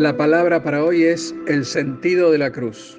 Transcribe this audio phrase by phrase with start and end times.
[0.00, 2.98] La palabra para hoy es el sentido de la cruz.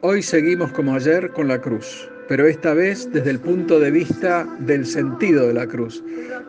[0.00, 4.48] Hoy seguimos como ayer con la cruz, pero esta vez desde el punto de vista
[4.60, 6.02] del sentido de la cruz,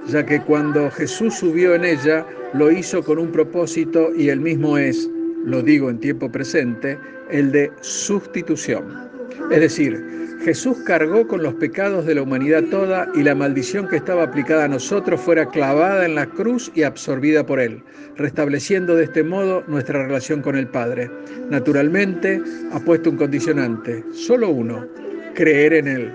[0.08, 4.78] ya que cuando Jesús subió en ella lo hizo con un propósito y el mismo
[4.78, 5.10] es,
[5.44, 6.98] lo digo en tiempo presente,
[7.30, 9.10] el de sustitución.
[9.52, 13.96] Es decir, Jesús cargó con los pecados de la humanidad toda y la maldición que
[13.96, 17.82] estaba aplicada a nosotros fuera clavada en la cruz y absorbida por Él,
[18.16, 21.10] restableciendo de este modo nuestra relación con el Padre.
[21.50, 22.42] Naturalmente,
[22.72, 24.86] ha puesto un condicionante, solo uno,
[25.34, 26.14] creer en Él,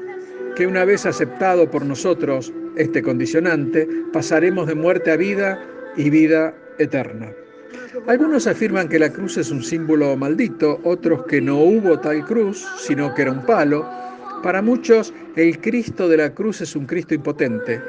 [0.54, 5.60] que una vez aceptado por nosotros este condicionante, pasaremos de muerte a vida
[5.96, 7.32] y vida eterna.
[8.06, 12.66] Algunos afirman que la cruz es un símbolo maldito, otros que no hubo tal cruz,
[12.78, 13.88] sino que era un palo,
[14.42, 17.80] para muchos, el Cristo de la cruz es un Cristo impotente.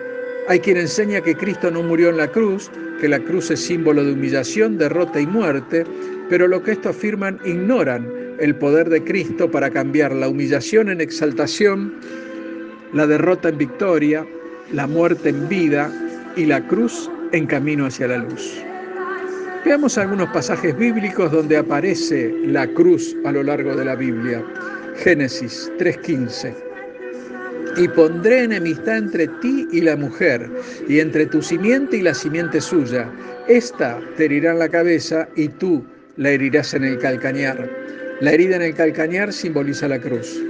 [0.49, 4.03] Hay quien enseña que Cristo no murió en la cruz, que la cruz es símbolo
[4.03, 5.85] de humillación, derrota y muerte,
[6.29, 8.05] pero lo que esto afirman ignoran
[8.39, 11.93] el poder de Cristo para cambiar la humillación en exaltación,
[12.91, 14.25] la derrota en victoria,
[14.73, 15.89] la muerte en vida
[16.35, 18.61] y la cruz en camino hacia la luz.
[19.63, 24.43] Veamos algunos pasajes bíblicos donde aparece la cruz a lo largo de la Biblia.
[24.97, 26.51] Génesis 3:15.
[27.77, 30.49] Y pondré enemistad entre ti y la mujer,
[30.87, 33.07] y entre tu simiente y la simiente suya.
[33.47, 35.85] Esta te herirá en la cabeza y tú
[36.17, 37.69] la herirás en el calcañar.
[38.19, 40.41] La herida en el calcañar simboliza la cruz.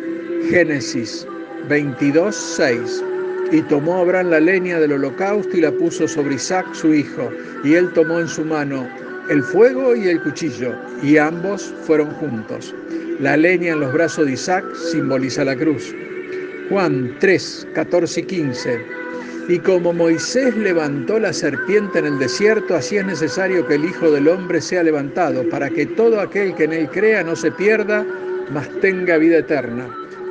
[0.50, 1.28] Génesis
[1.68, 3.11] 22:6.
[3.52, 7.30] Y tomó Abraham la leña del holocausto y la puso sobre Isaac su hijo,
[7.64, 8.88] y él tomó en su mano
[9.30, 12.74] el fuego y el cuchillo, y ambos fueron juntos.
[13.20, 15.94] La leña en los brazos de Isaac simboliza la cruz.
[16.70, 18.86] Juan 3, 14 y 15.
[19.50, 24.10] Y como Moisés levantó la serpiente en el desierto, así es necesario que el Hijo
[24.12, 28.06] del Hombre sea levantado, para que todo aquel que en él crea no se pierda,
[28.54, 29.88] mas tenga vida eterna.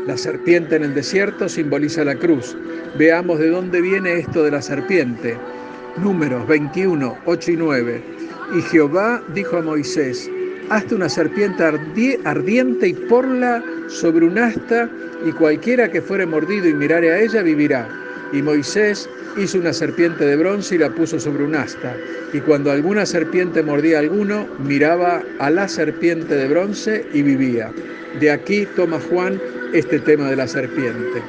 [0.07, 2.57] La serpiente en el desierto simboliza la cruz.
[2.99, 5.37] Veamos de dónde viene esto de la serpiente.
[5.99, 8.03] Números 21, 8 y 9.
[8.57, 10.31] Y Jehová dijo a Moisés,
[10.71, 11.63] hazte una serpiente
[12.25, 14.89] ardiente y porla sobre un asta,
[15.27, 17.87] y cualquiera que fuere mordido y mirare a ella vivirá.
[18.33, 21.95] Y Moisés hizo una serpiente de bronce y la puso sobre un asta.
[22.33, 27.71] Y cuando alguna serpiente mordía a alguno, miraba a la serpiente de bronce y vivía.
[28.19, 29.41] De aquí toma Juan
[29.73, 31.23] este tema de la serpiente.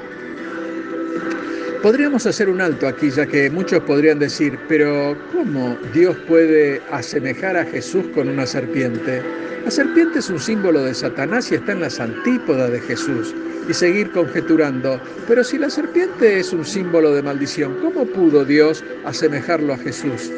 [1.82, 7.58] Podríamos hacer un alto aquí, ya que muchos podrían decir, pero ¿cómo Dios puede asemejar
[7.58, 9.22] a Jesús con una serpiente?
[9.66, 13.34] La serpiente es un símbolo de Satanás y está en las antípodas de Jesús.
[13.68, 18.84] Y seguir conjeturando, pero si la serpiente es un símbolo de maldición, ¿cómo pudo Dios
[19.06, 20.32] asemejarlo a Jesús?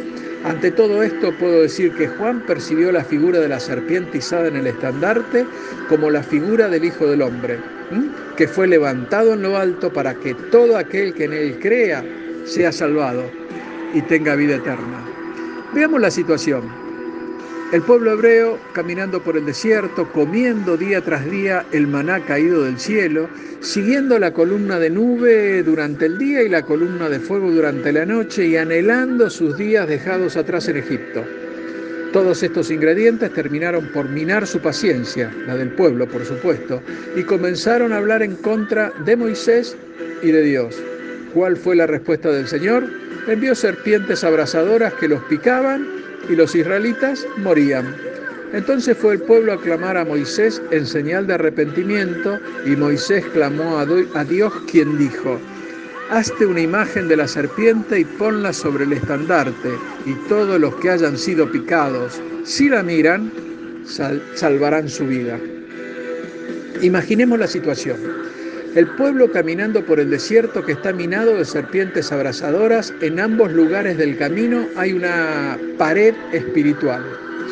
[0.44, 4.58] Ante todo esto puedo decir que Juan percibió la figura de la serpiente izada en
[4.58, 5.46] el estandarte
[5.88, 7.60] como la figura del Hijo del Hombre,
[8.36, 12.04] que fue levantado en lo alto para que todo aquel que en él crea
[12.44, 13.24] sea salvado
[13.94, 15.00] y tenga vida eterna.
[15.74, 16.83] Veamos la situación.
[17.74, 22.78] El pueblo hebreo caminando por el desierto, comiendo día tras día el maná caído del
[22.78, 23.28] cielo,
[23.62, 28.06] siguiendo la columna de nube durante el día y la columna de fuego durante la
[28.06, 31.24] noche y anhelando sus días dejados atrás en Egipto.
[32.12, 36.80] Todos estos ingredientes terminaron por minar su paciencia, la del pueblo por supuesto,
[37.16, 39.76] y comenzaron a hablar en contra de Moisés
[40.22, 40.80] y de Dios.
[41.34, 42.88] ¿Cuál fue la respuesta del Señor?
[43.28, 45.93] Envió serpientes abrasadoras que los picaban
[46.30, 47.96] y los israelitas morían.
[48.54, 53.80] Entonces fue el pueblo a clamar a Moisés en señal de arrepentimiento y Moisés clamó
[53.80, 55.40] a Dios quien dijo,
[56.12, 59.70] Hazte una imagen de la serpiente y ponla sobre el estandarte,
[60.06, 63.32] y todos los que hayan sido picados, si la miran,
[64.36, 65.40] salvarán su vida.
[66.82, 67.98] Imaginemos la situación.
[68.76, 74.00] El pueblo caminando por el desierto que está minado de serpientes abrasadoras, en ambos lugares
[74.00, 77.04] del camino hay una pared espiritual,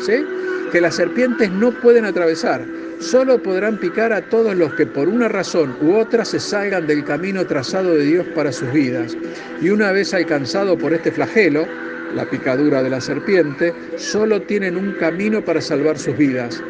[0.04, 0.26] ¿sí?
[0.72, 2.66] que las serpientes no pueden atravesar,
[2.98, 7.04] solo podrán picar a todos los que por una razón u otra se salgan del
[7.04, 9.16] camino trazado de Dios para sus vidas.
[9.60, 11.68] Y una vez alcanzado por este flagelo,
[12.16, 16.60] la picadura de la serpiente, solo tienen un camino para salvar sus vidas,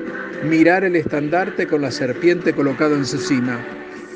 [0.45, 3.59] mirar el estandarte con la serpiente colocado en su cima.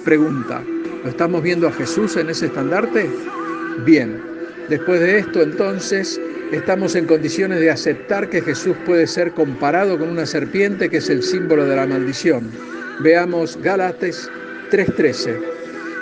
[0.06, 0.62] Pregunta,
[1.02, 3.10] ¿lo estamos viendo a Jesús en ese estandarte?
[3.84, 4.22] Bien,
[4.68, 6.20] después de esto entonces
[6.52, 11.10] estamos en condiciones de aceptar que Jesús puede ser comparado con una serpiente que es
[11.10, 12.48] el símbolo de la maldición.
[13.00, 14.30] Veamos Gálatas
[14.70, 15.40] 3:13.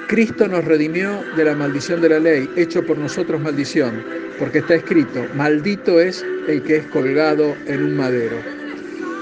[0.07, 4.05] Cristo nos redimió de la maldición de la ley, hecho por nosotros maldición,
[4.39, 8.64] porque está escrito, maldito es el que es colgado en un madero.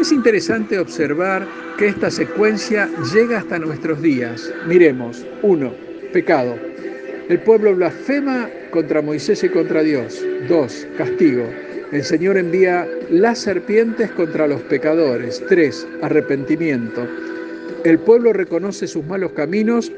[0.03, 1.47] Es interesante observar
[1.79, 4.53] que esta secuencia llega hasta nuestros días.
[4.67, 5.73] Miremos, 1.
[6.13, 6.57] Pecado.
[7.29, 10.21] El pueblo blasfema contra Moisés y contra Dios.
[10.49, 10.89] 2.
[10.99, 11.49] Castigo.
[11.93, 15.41] El Señor envía las serpientes contra los pecadores.
[15.49, 15.87] 3.
[16.03, 17.07] Arrepentimiento.
[17.85, 19.93] El pueblo reconoce sus malos caminos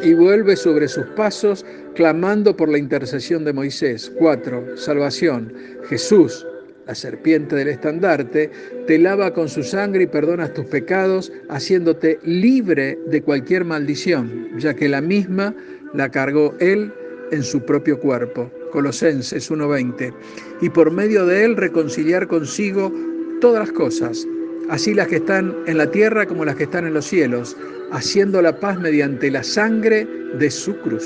[0.00, 1.66] y vuelve sobre sus pasos
[1.96, 4.12] clamando por la intercesión de Moisés.
[4.16, 4.76] 4.
[4.76, 5.52] Salvación.
[5.88, 6.46] Jesús
[6.86, 8.50] la serpiente del estandarte,
[8.86, 14.74] te lava con su sangre y perdonas tus pecados, haciéndote libre de cualquier maldición, ya
[14.74, 15.54] que la misma
[15.94, 16.92] la cargó Él
[17.30, 18.50] en su propio cuerpo.
[18.72, 20.12] Colosenses 1:20.
[20.60, 22.92] Y por medio de Él reconciliar consigo
[23.40, 24.26] todas las cosas,
[24.68, 27.56] así las que están en la tierra como las que están en los cielos,
[27.92, 30.06] haciendo la paz mediante la sangre
[30.38, 31.04] de su cruz.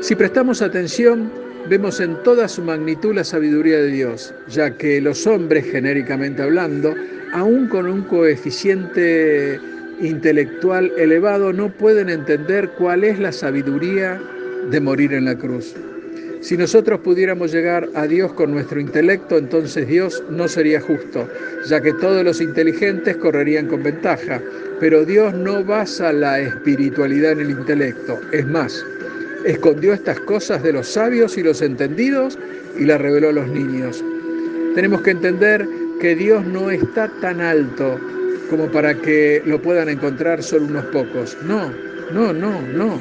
[0.00, 1.30] Si prestamos atención,
[1.68, 6.94] vemos en toda su magnitud la sabiduría de Dios, ya que los hombres, genéricamente hablando,
[7.32, 9.60] aún con un coeficiente
[10.00, 14.20] intelectual elevado, no pueden entender cuál es la sabiduría
[14.70, 15.74] de morir en la cruz.
[16.40, 21.28] Si nosotros pudiéramos llegar a Dios con nuestro intelecto, entonces Dios no sería justo,
[21.66, 24.40] ya que todos los inteligentes correrían con ventaja.
[24.78, 28.20] Pero Dios no basa la espiritualidad en el intelecto.
[28.32, 28.84] Es más,
[29.46, 32.38] escondió estas cosas de los sabios y los entendidos
[32.76, 34.04] y las reveló a los niños.
[34.74, 35.66] Tenemos que entender
[36.00, 37.98] que Dios no está tan alto
[38.50, 41.36] como para que lo puedan encontrar solo unos pocos.
[41.46, 41.72] No,
[42.12, 43.00] no, no, no.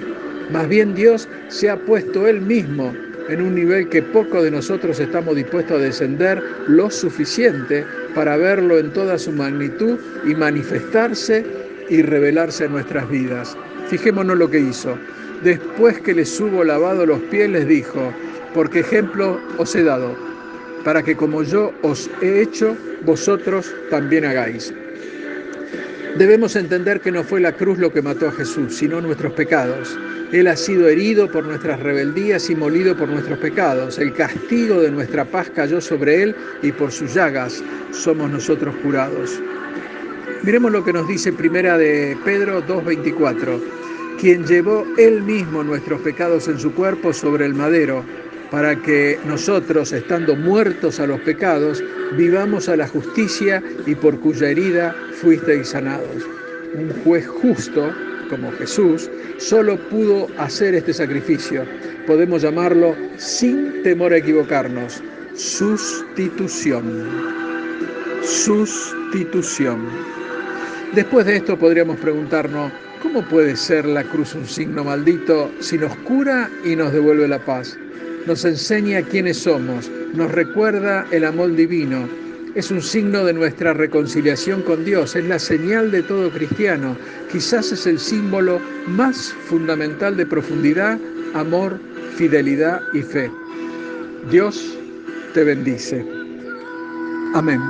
[0.51, 2.94] Más bien Dios se ha puesto Él mismo
[3.27, 7.83] en un nivel que pocos de nosotros estamos dispuestos a descender lo suficiente
[8.13, 11.44] para verlo en toda su magnitud y manifestarse
[11.89, 13.57] y revelarse en nuestras vidas.
[13.88, 14.98] Fijémonos lo que hizo.
[15.45, 18.12] Después que les hubo lavado los pies, les dijo,
[18.56, 20.15] porque ejemplo os he dado,
[20.83, 24.74] para que como yo os he hecho, vosotros también hagáis.
[26.18, 29.95] Debemos entender que no fue la cruz lo que mató a Jesús, sino nuestros pecados.
[30.31, 34.00] Él ha sido herido por nuestras rebeldías y molido por nuestros pecados.
[34.00, 39.39] El castigo de nuestra paz cayó sobre Él y por sus llagas somos nosotros curados.
[40.41, 43.86] Miremos lo que nos dice primera de Pedro 2.24
[44.25, 48.04] quien llevó él mismo nuestros pecados en su cuerpo sobre el madero,
[48.50, 51.83] para que nosotros, estando muertos a los pecados,
[52.18, 56.27] vivamos a la justicia y por cuya herida fuisteis sanados.
[56.74, 57.94] Un juez justo,
[58.27, 61.63] como Jesús, solo pudo hacer este sacrificio.
[62.07, 65.04] Podemos llamarlo, sin temor a equivocarnos,
[65.36, 67.12] sustitución.
[68.24, 69.86] Sustitución.
[70.95, 72.72] Después de esto podríamos preguntarnos,
[73.05, 77.37] ¿Cómo puede ser la cruz un signo maldito si nos cura y nos devuelve la
[77.37, 77.77] paz?
[78.25, 82.09] Nos enseña quiénes somos, nos recuerda el amor divino.
[82.55, 86.97] Es un signo de nuestra reconciliación con Dios, es la señal de todo cristiano.
[87.31, 90.99] Quizás es el símbolo más fundamental de profundidad,
[91.35, 91.79] amor,
[92.17, 93.31] fidelidad y fe.
[94.31, 94.75] Dios
[95.35, 96.03] te bendice.
[97.35, 97.61] Amén.